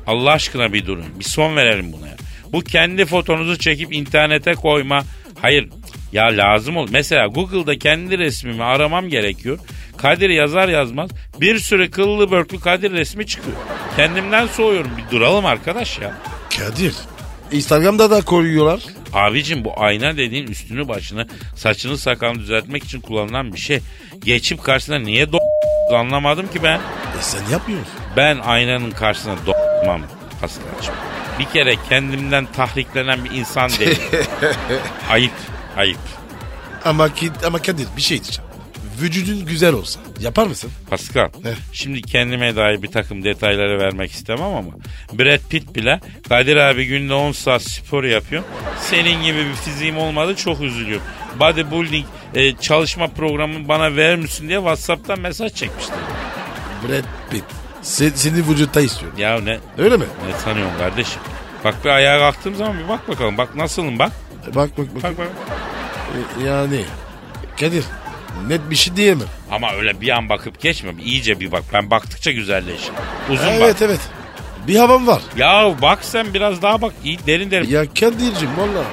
[0.07, 1.05] Allah aşkına bir durun.
[1.19, 2.15] Bir son verelim buna ya.
[2.51, 5.03] Bu kendi fotonuzu çekip internete koyma.
[5.41, 5.69] Hayır
[6.11, 6.87] ya lazım ol.
[6.91, 9.59] Mesela Google'da kendi resmimi aramam gerekiyor.
[9.97, 11.09] Kadir yazar yazmaz
[11.41, 13.57] bir sürü kıllı börklü Kadir resmi çıkıyor.
[13.95, 14.91] Kendimden soğuyorum.
[14.97, 16.17] Bir duralım arkadaş ya.
[16.59, 16.93] Kadir.
[17.51, 18.83] Instagram'da da koyuyorlar.
[19.13, 23.79] Abicim bu ayna dediğin üstünü başını saçını sakalını düzeltmek için kullanılan bir şey.
[24.25, 26.77] Geçip karşısına niye do- anlamadım ki ben.
[26.79, 27.87] E sen yapmıyorsun.
[28.17, 30.01] Ben aynanın karşısına do**mam
[30.41, 30.93] Paskal'cığım.
[31.39, 33.97] Bir kere kendimden tahriklenen bir insan değilim.
[35.09, 35.31] ayıp,
[35.77, 35.97] ayıp.
[36.85, 38.49] Ama, ki, ama Kadir bir şey diyeceğim.
[39.01, 40.71] Vücudun güzel olsa yapar mısın?
[40.89, 41.29] Pascal,
[41.71, 44.71] şimdi kendime dair bir takım detayları vermek istemem ama
[45.13, 48.43] Brad Pitt bile Kadir abi günde 10 saat spor yapıyor.
[48.81, 51.05] Senin gibi bir fiziğim olmadı çok üzülüyorum.
[51.39, 55.93] Bodybuilding e, çalışma programı bana verir misin diye Whatsapp'tan mesaj çekmişti.
[56.87, 57.43] Brad Pitt.
[57.81, 59.19] Se, seni vücutta istiyorum.
[59.19, 60.05] Ya ne, Öyle mi?
[60.27, 61.21] ne sanıyorsun kardeşim?
[61.63, 63.37] Bak bir ayağa kalktığım zaman bir bak bakalım.
[63.37, 64.11] Bak nasılım bak.
[64.55, 65.03] Bak bak bak.
[65.03, 65.27] Bak bak.
[66.41, 66.85] E, yani
[67.59, 67.83] Kadir
[68.49, 69.27] net bir şey diyemem.
[69.51, 70.93] Ama öyle bir an bakıp geçme.
[71.05, 71.63] İyice bir bak.
[71.73, 72.91] Ben baktıkça güzelleşir.
[73.29, 73.81] Uzun evet bak.
[73.81, 73.99] evet.
[74.67, 75.21] Bir havam var.
[75.37, 76.93] Ya bak sen biraz daha bak.
[77.03, 77.69] İyi, derin derin.
[77.69, 78.83] Ya Kadir'cim valla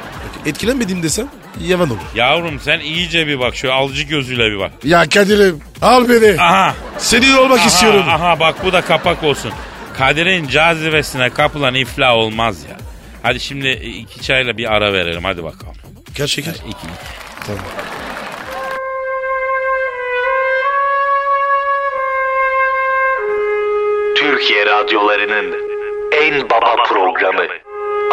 [0.46, 1.26] etkilenmedim desem
[1.60, 1.98] yalan olur.
[2.14, 3.56] Yavrum sen iyice bir bak.
[3.56, 4.72] Şöyle alıcı gözüyle bir bak.
[4.84, 6.40] Ya Kadir'im al beni.
[6.40, 6.74] Aha.
[6.98, 8.04] Senin olmak aha, istiyorum.
[8.08, 9.52] Aha bak bu da kapak olsun.
[9.98, 12.76] Kadir'in cazibesine kapılan iflah olmaz ya.
[13.22, 15.24] Hadi şimdi iki çayla bir ara verelim.
[15.24, 15.74] Hadi bakalım.
[16.18, 16.54] Kaç şeker?
[16.54, 16.86] İki, iki.
[17.46, 17.64] Tamam.
[24.40, 25.54] Türkiye radyolarının
[26.12, 27.46] en baba programı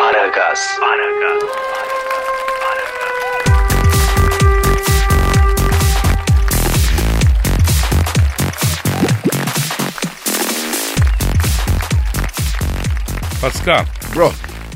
[0.01, 0.79] Aragaz.
[13.41, 13.85] Pascal
[14.15, 14.31] Bro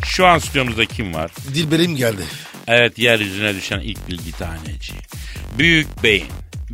[0.06, 1.32] şu an stüdyomuzda kim var?
[1.54, 2.24] Dilberim geldi.
[2.68, 4.94] Evet yeryüzüne düşen ilk bilgi taneci.
[5.58, 6.28] Büyük beyin,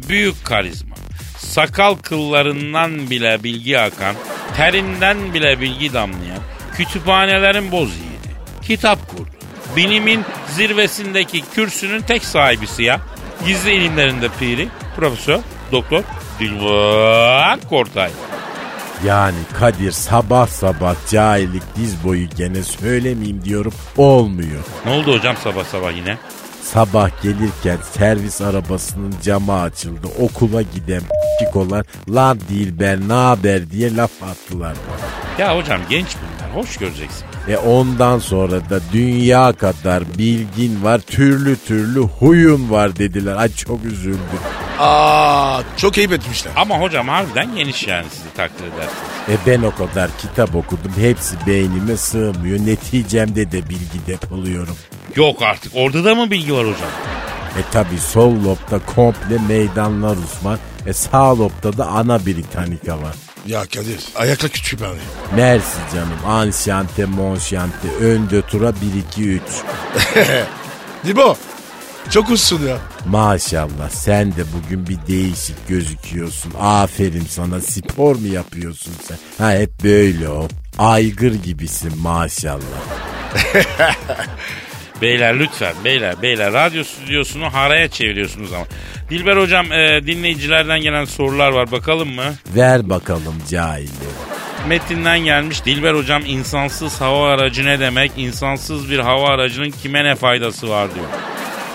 [0.10, 0.96] büyük karizma,
[1.38, 4.16] sakal kıllarından bile bilgi akan,
[4.58, 6.40] terinden bile bilgi damlayan,
[6.78, 8.30] kütüphanelerin boz yiğidi,
[8.62, 9.30] kitap kurdu.
[9.76, 13.00] Bilimin zirvesindeki kürsünün tek sahibisi ya.
[13.46, 15.40] Gizli ilimlerinde piri, profesör,
[15.72, 16.04] doktor
[16.40, 18.12] Dilber Kortay.
[19.06, 24.64] Yani Kadir sabah sabah cahillik diz boyu gene söylemeyeyim diyorum olmuyor.
[24.86, 26.18] Ne oldu hocam sabah sabah yine?
[26.74, 30.08] Sabah gelirken servis arabasının camı açıldı.
[30.20, 31.02] Okula giden
[31.40, 35.46] pikolar lan değil ben ne haber diye laf attılar bana.
[35.46, 37.26] Ya hocam genç bunlar, hoş göreceksin.
[37.48, 43.36] E ondan sonra da dünya kadar bilgin var, türlü türlü huyun var dediler.
[43.36, 44.40] Ay çok üzüldüm.
[44.80, 46.54] Aa çok ayıp etmişler.
[46.56, 48.98] Ama hocam harbiden geniş yani sizi takdir edersiniz.
[49.30, 50.92] E ben o kadar kitap okudum.
[50.98, 52.60] Hepsi beynime sığmıyor.
[52.60, 54.76] Neticemde de bilgi depoluyorum.
[55.18, 56.90] Yok artık orada da mı bilgi var hocam?
[57.60, 60.60] E tabi sol lobda komple meydanlar Rusman.
[60.86, 63.16] E sağ lobda da ana Britannica var.
[63.48, 65.36] Ya Kadir ayakla küçük beni.
[65.36, 66.26] Mersi canım.
[66.28, 68.74] Anşante, monşante, önde tura
[69.18, 69.40] 1-2-3.
[71.08, 71.36] Dibo
[72.10, 72.78] çok ussun ya.
[73.06, 76.54] Maşallah sen de bugün bir değişik gözüküyorsun.
[76.60, 79.18] Aferin sana spor mu yapıyorsun sen?
[79.38, 80.48] Ha hep böyle o.
[80.78, 82.82] Aygır gibisin maşallah.
[85.02, 88.66] Beyler lütfen beyler beyler radyo stüdyosunu haraya çeviriyorsunuz ama.
[89.10, 92.34] Dilber hocam e, dinleyicilerden gelen sorular var bakalım mı?
[92.56, 94.18] Ver bakalım cahilleri.
[94.68, 98.12] Metinden gelmiş Dilber hocam insansız hava aracı ne demek?
[98.18, 101.06] İnsansız bir hava aracının kime ne faydası var diyor.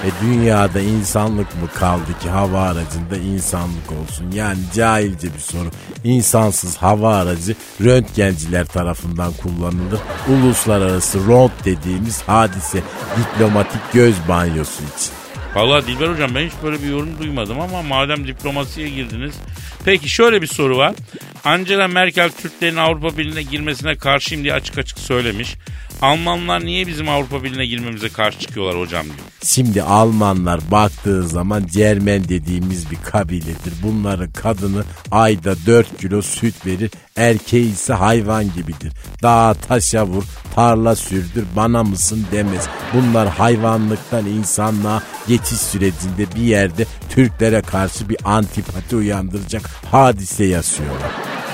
[0.04, 4.30] E dünyada insanlık mı kaldı ki hava aracında insanlık olsun?
[4.34, 5.68] Yani cahilce bir soru.
[6.04, 10.00] İnsansız hava aracı röntgenciler tarafından kullanılır.
[10.28, 12.82] Uluslararası ront dediğimiz hadise
[13.18, 15.12] diplomatik göz banyosu için.
[15.54, 19.34] Valla Dilber hocam ben hiç böyle bir yorum duymadım ama madem diplomasiye girdiniz.
[19.84, 20.94] Peki şöyle bir soru var.
[21.44, 25.56] Angela Merkel Türklerin Avrupa Birliği'ne girmesine karşıyım diye açık açık söylemiş.
[26.02, 29.16] Almanlar niye bizim Avrupa Birliği'ne girmemize karşı çıkıyorlar hocam diyor.
[29.44, 33.72] Şimdi Almanlar baktığı zaman Cermen dediğimiz bir kabiledir.
[33.82, 36.90] Bunların kadını ayda 4 kilo süt verir.
[37.16, 38.92] Erkeği ise hayvan gibidir.
[39.22, 42.68] Dağa taşa vur, tarla sürdür, bana mısın demez.
[42.94, 51.10] Bunlar hayvanlıktan insanlığa geçiş sürecinde bir yerde Türklere karşı bir antipati uyandıracak hadise yaşıyorlar.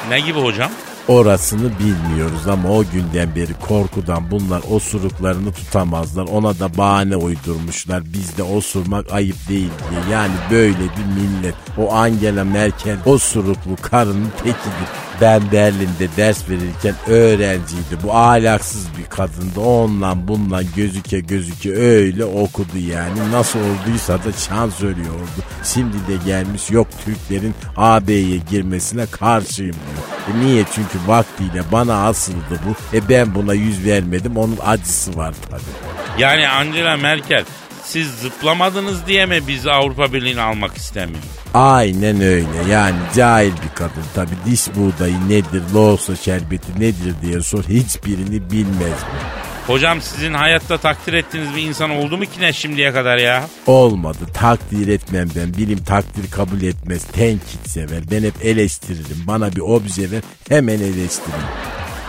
[0.09, 0.71] Ne gibi hocam?
[1.09, 6.25] Orasını bilmiyoruz ama o günden beri korkudan bunlar osuruklarını tutamazlar.
[6.25, 8.12] Ona da bahane uydurmuşlar.
[8.12, 10.01] Bizde osurmak ayıp değil diye.
[10.12, 11.55] Yani böyle bir millet.
[11.79, 15.08] O Angela Merkel osuruklu karının tekidir.
[15.20, 18.02] Ben Berlin'de ders verirken öğrenciydi.
[18.02, 19.61] Bu ahlaksız bir kadındı.
[19.61, 23.33] Onunla bununla gözüke gözüke öyle okudu yani.
[23.33, 25.40] Nasıl olduysa da şans ölüyordu.
[25.64, 30.37] Şimdi de gelmiş yok Türklerin AB'ye girmesine karşıyım diyor.
[30.37, 30.64] E niye?
[30.74, 32.96] Çünkü vaktiyle bana asıldı bu.
[32.96, 34.37] E ben buna yüz vermedim.
[34.37, 36.22] Onun acısı var tabii.
[36.22, 37.44] Yani Angela Merkel
[37.88, 41.22] siz zıplamadınız diye mi biz Avrupa Birliği'ni almak istemiyor?
[41.55, 42.70] Aynen öyle.
[42.70, 44.31] Yani cahil bir kadın tabi.
[44.46, 47.64] Diş buğdayı nedir, loğusa şerbeti nedir diye sor.
[47.64, 49.48] Hiçbirini bilmez bu.
[49.72, 53.48] Hocam sizin hayatta takdir ettiğiniz bir insan oldu mu ki ne şimdiye kadar ya?
[53.66, 54.18] Olmadı.
[54.35, 55.55] Takdir etmem ben.
[55.55, 57.05] Bilim takdir kabul etmez.
[57.05, 58.01] Tenkit sever.
[58.11, 59.24] Ben hep eleştiririm.
[59.27, 61.48] Bana bir obje ver hemen eleştiririm.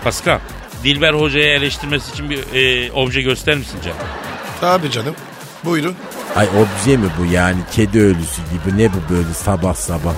[0.03, 0.39] Pascal,
[0.83, 3.97] Dilber Hoca'yı eleştirmesi için bir e, obje gösterir misin canım?
[4.61, 5.15] Tabii canım.
[5.65, 5.95] Buyurun.
[6.35, 7.57] Ay obje mi bu yani?
[7.71, 8.77] Kedi ölüsü gibi.
[8.77, 10.13] Ne bu böyle sabah sabah?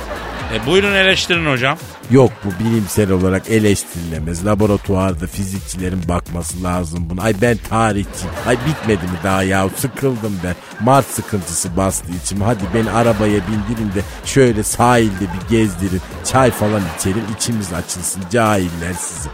[0.54, 1.78] E, buyurun eleştirin hocam.
[2.12, 4.46] Yok bu bilimsel olarak eleştirilemez.
[4.46, 7.22] Laboratuvarda fizikçilerin bakması lazım buna.
[7.22, 8.34] Ay ben tarihçiyim.
[8.48, 9.70] Ay bitmedi mi daha ya?
[9.78, 10.56] Sıkıldım ben.
[10.86, 12.46] Mart sıkıntısı bastı içime.
[12.46, 16.02] Hadi beni arabaya bindirin de şöyle sahilde bir gezdirin.
[16.32, 18.24] Çay falan içelim içimiz açılsın.
[18.32, 19.30] Cahiller sizi.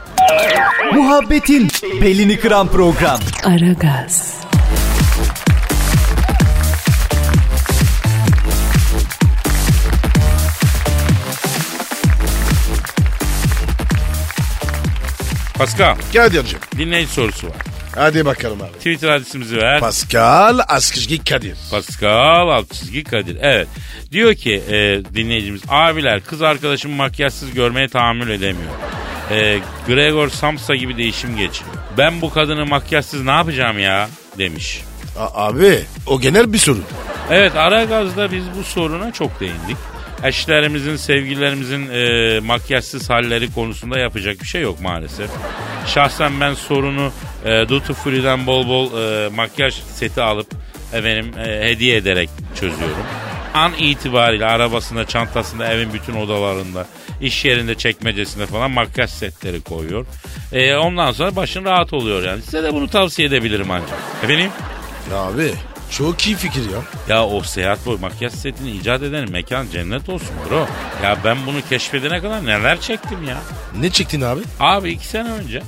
[0.94, 1.68] Muhabbetin
[2.02, 3.20] belini kıran program.
[3.44, 4.34] Aragaz,
[15.58, 16.60] Pascal, Kadir'cim.
[16.78, 17.56] dinleyici sorusu var.
[17.96, 18.72] Hadi bakalım abi.
[18.78, 19.80] Twitter adresimizi ver.
[19.80, 21.56] Pascal Askışgi Kadir.
[21.72, 23.38] Pascal çizgi Kadir.
[23.42, 23.68] Evet.
[24.12, 24.76] Diyor ki e,
[25.16, 28.72] dinleyicimiz abiler kız arkadaşımı makyajsız görmeye tahammül edemiyor.
[29.32, 31.76] E, Gregor Samsa gibi değişim geçiriyor.
[31.98, 34.82] Ben bu kadını makyajsız ne yapacağım ya demiş.
[35.20, 36.80] A- abi o genel bir soru.
[37.32, 39.78] Evet Aragaz'da biz bu soruna çok değindik.
[40.24, 45.30] Eşlerimizin, sevgililerimizin e, makyajsız halleri konusunda yapacak bir şey yok maalesef.
[45.88, 47.12] Şahsen ben sorunu
[47.46, 50.48] e, Duty Free'den bol bol e, makyaj seti alıp
[50.94, 53.06] efendim e, hediye ederek çözüyorum.
[53.54, 56.88] An itibariyle arabasında, çantasında, evin bütün odalarında,
[57.22, 60.06] iş yerinde, çekmecesinde falan makyaj setleri koyuyor.
[60.52, 62.42] E, ondan sonra başın rahat oluyor yani.
[62.42, 64.00] Size de bunu tavsiye edebilirim ancak.
[64.24, 64.50] Efendim?
[65.14, 65.52] Abi
[65.92, 66.80] çok iyi fikir ya.
[67.10, 70.68] Ya o seyahat boyu makyaj setini icat eden mekan cennet olsun bro.
[71.04, 73.38] Ya ben bunu keşfedene kadar neler çektim ya.
[73.80, 74.42] Ne çektin abi?
[74.60, 75.62] Abi iki sene önce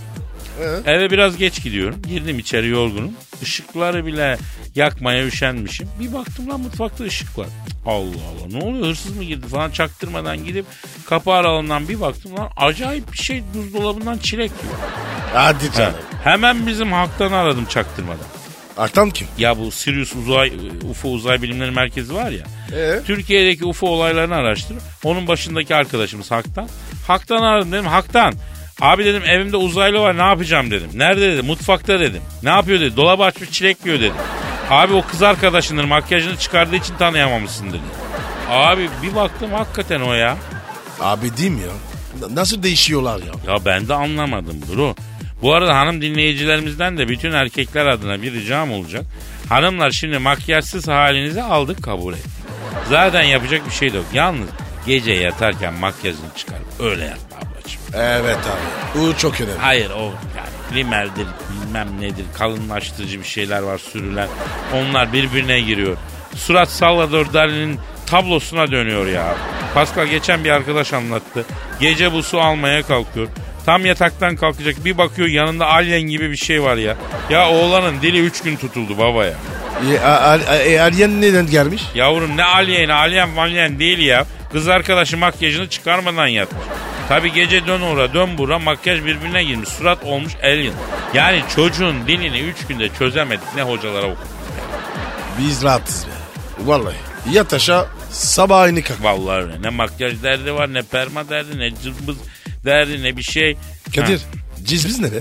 [0.86, 2.02] eve biraz geç gidiyorum.
[2.08, 3.12] Girdim içeri yorgunum.
[3.42, 4.38] Işıkları bile
[4.76, 5.90] yakmaya üşenmişim.
[6.00, 7.48] Bir baktım lan mutfakta ışık var.
[7.86, 10.66] Allah Allah ne oluyor hırsız mı girdi falan çaktırmadan gidip
[11.10, 14.76] kapı aralığından bir baktım lan acayip bir şey buzdolabından çilek yiyor.
[15.34, 15.94] Hadi Ha, canım.
[16.24, 18.26] Hemen bizim halktan aradım çaktırmadan.
[18.80, 19.28] Aktan kim?
[19.38, 20.52] Ya bu Sirius Uzay
[20.92, 22.46] UFO Uzay Bilimleri Merkezi var ya.
[22.78, 23.00] Ee?
[23.06, 24.78] Türkiye'deki UFO olaylarını araştır.
[25.04, 26.70] Onun başındaki arkadaşımız Hak'tan.
[27.08, 28.34] Hak'tan aradım dedim Hak'tan.
[28.82, 30.90] Abi dedim evimde uzaylı var ne yapacağım dedim.
[30.94, 32.22] Nerede dedi mutfakta dedim.
[32.44, 34.14] Ne yapıyor dedi dolabı açmış çilek yiyor dedi.
[34.70, 37.82] Abi o kız arkadaşındır makyajını çıkardığı için tanıyamamışsın dedi.
[38.50, 40.38] Abi bir baktım hakikaten o ya.
[41.00, 41.70] Abi değil mi ya?
[42.36, 43.54] Nasıl değişiyorlar ya?
[43.54, 44.96] Ya ben de anlamadım bro.
[45.42, 49.06] Bu arada hanım dinleyicilerimizden de bütün erkekler adına bir ricam olacak.
[49.50, 52.32] Hanımlar şimdi makyajsız halinizi aldık kabul ettik.
[52.90, 54.06] Zaten yapacak bir şey yok.
[54.14, 54.50] Yalnız
[54.86, 57.82] gece yatarken makyajını çıkarıp öyle yatma ablacığım.
[57.94, 59.00] Evet abi.
[59.00, 59.58] Bu çok önemli.
[59.60, 60.04] Hayır o
[60.38, 64.28] yani primerdir bilmem nedir kalınlaştırıcı bir şeyler var sürülen.
[64.74, 65.98] Onlar birbirine giriyor.
[66.36, 69.36] Surat Salvador Dali'nin tablosuna dönüyor ya.
[69.74, 71.46] Pascal geçen bir arkadaş anlattı.
[71.80, 73.28] Gece bu su almaya kalkıyor.
[73.70, 76.96] Tam yataktan kalkacak bir bakıyor yanında alien gibi bir şey var ya.
[77.30, 79.34] Ya oğlanın dili üç gün tutuldu baba ya.
[79.94, 81.84] E, a- a- e, Alien neden gelmiş?
[81.96, 84.26] Yavrum ne alien alien malyen değil ya.
[84.52, 86.62] Kız arkadaşı makyajını çıkarmadan yatmış.
[87.10, 89.70] Tabi gece dön ora dön bura makyaj birbirine girmiş.
[89.70, 90.74] Surat olmuş alien.
[91.14, 94.28] Yani çocuğun dilini üç günde çözemedik ne hocalara okuduk.
[95.40, 96.12] Biz rahatız be.
[96.66, 96.96] Vallahi.
[97.32, 99.04] Yat aşağı sabah aynı kalk.
[99.04, 99.62] Vallahi öyle.
[99.62, 102.18] Ne makyaj derdi var ne perma derdi ne cımbız
[102.66, 103.58] derdi ne bir şey.
[103.96, 104.24] Kadir Ha,
[104.66, 105.16] cizbiz ne be?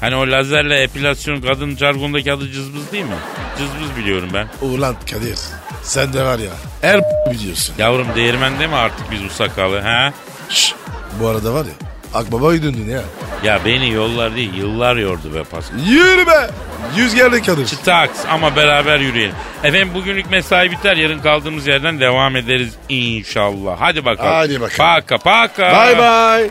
[0.00, 3.14] hani o lazerle epilasyon kadın jargondaki adı cızbız değil mi?
[3.58, 4.48] Cızbız biliyorum ben.
[4.62, 5.38] Ulan Kadir
[5.82, 6.50] sen de var ya
[6.80, 7.00] her
[7.34, 7.74] biliyorsun.
[7.78, 10.12] Yavrum değirmende mi artık biz bu sakalı ha?
[10.50, 10.74] Şşş,
[11.20, 11.72] bu arada var ya
[12.14, 13.02] Akbaba'yı döndün ya.
[13.44, 15.78] Ya beni yollar değil yıllar yordu be Pascal.
[15.86, 16.50] Yürü be.
[16.96, 17.68] Yüz geldi Kadir.
[17.84, 19.34] Taks ama beraber yürüyelim.
[19.64, 23.76] Efendim bugünlük mesai biter yarın kaldığımız yerden devam ederiz inşallah.
[23.78, 24.30] Hadi bakalım.
[24.32, 24.78] Hadi bakalım.
[24.78, 25.62] Paka paka.
[25.62, 26.50] Bye bye.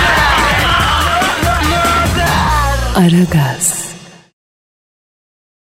[2.95, 3.80] Aragaz.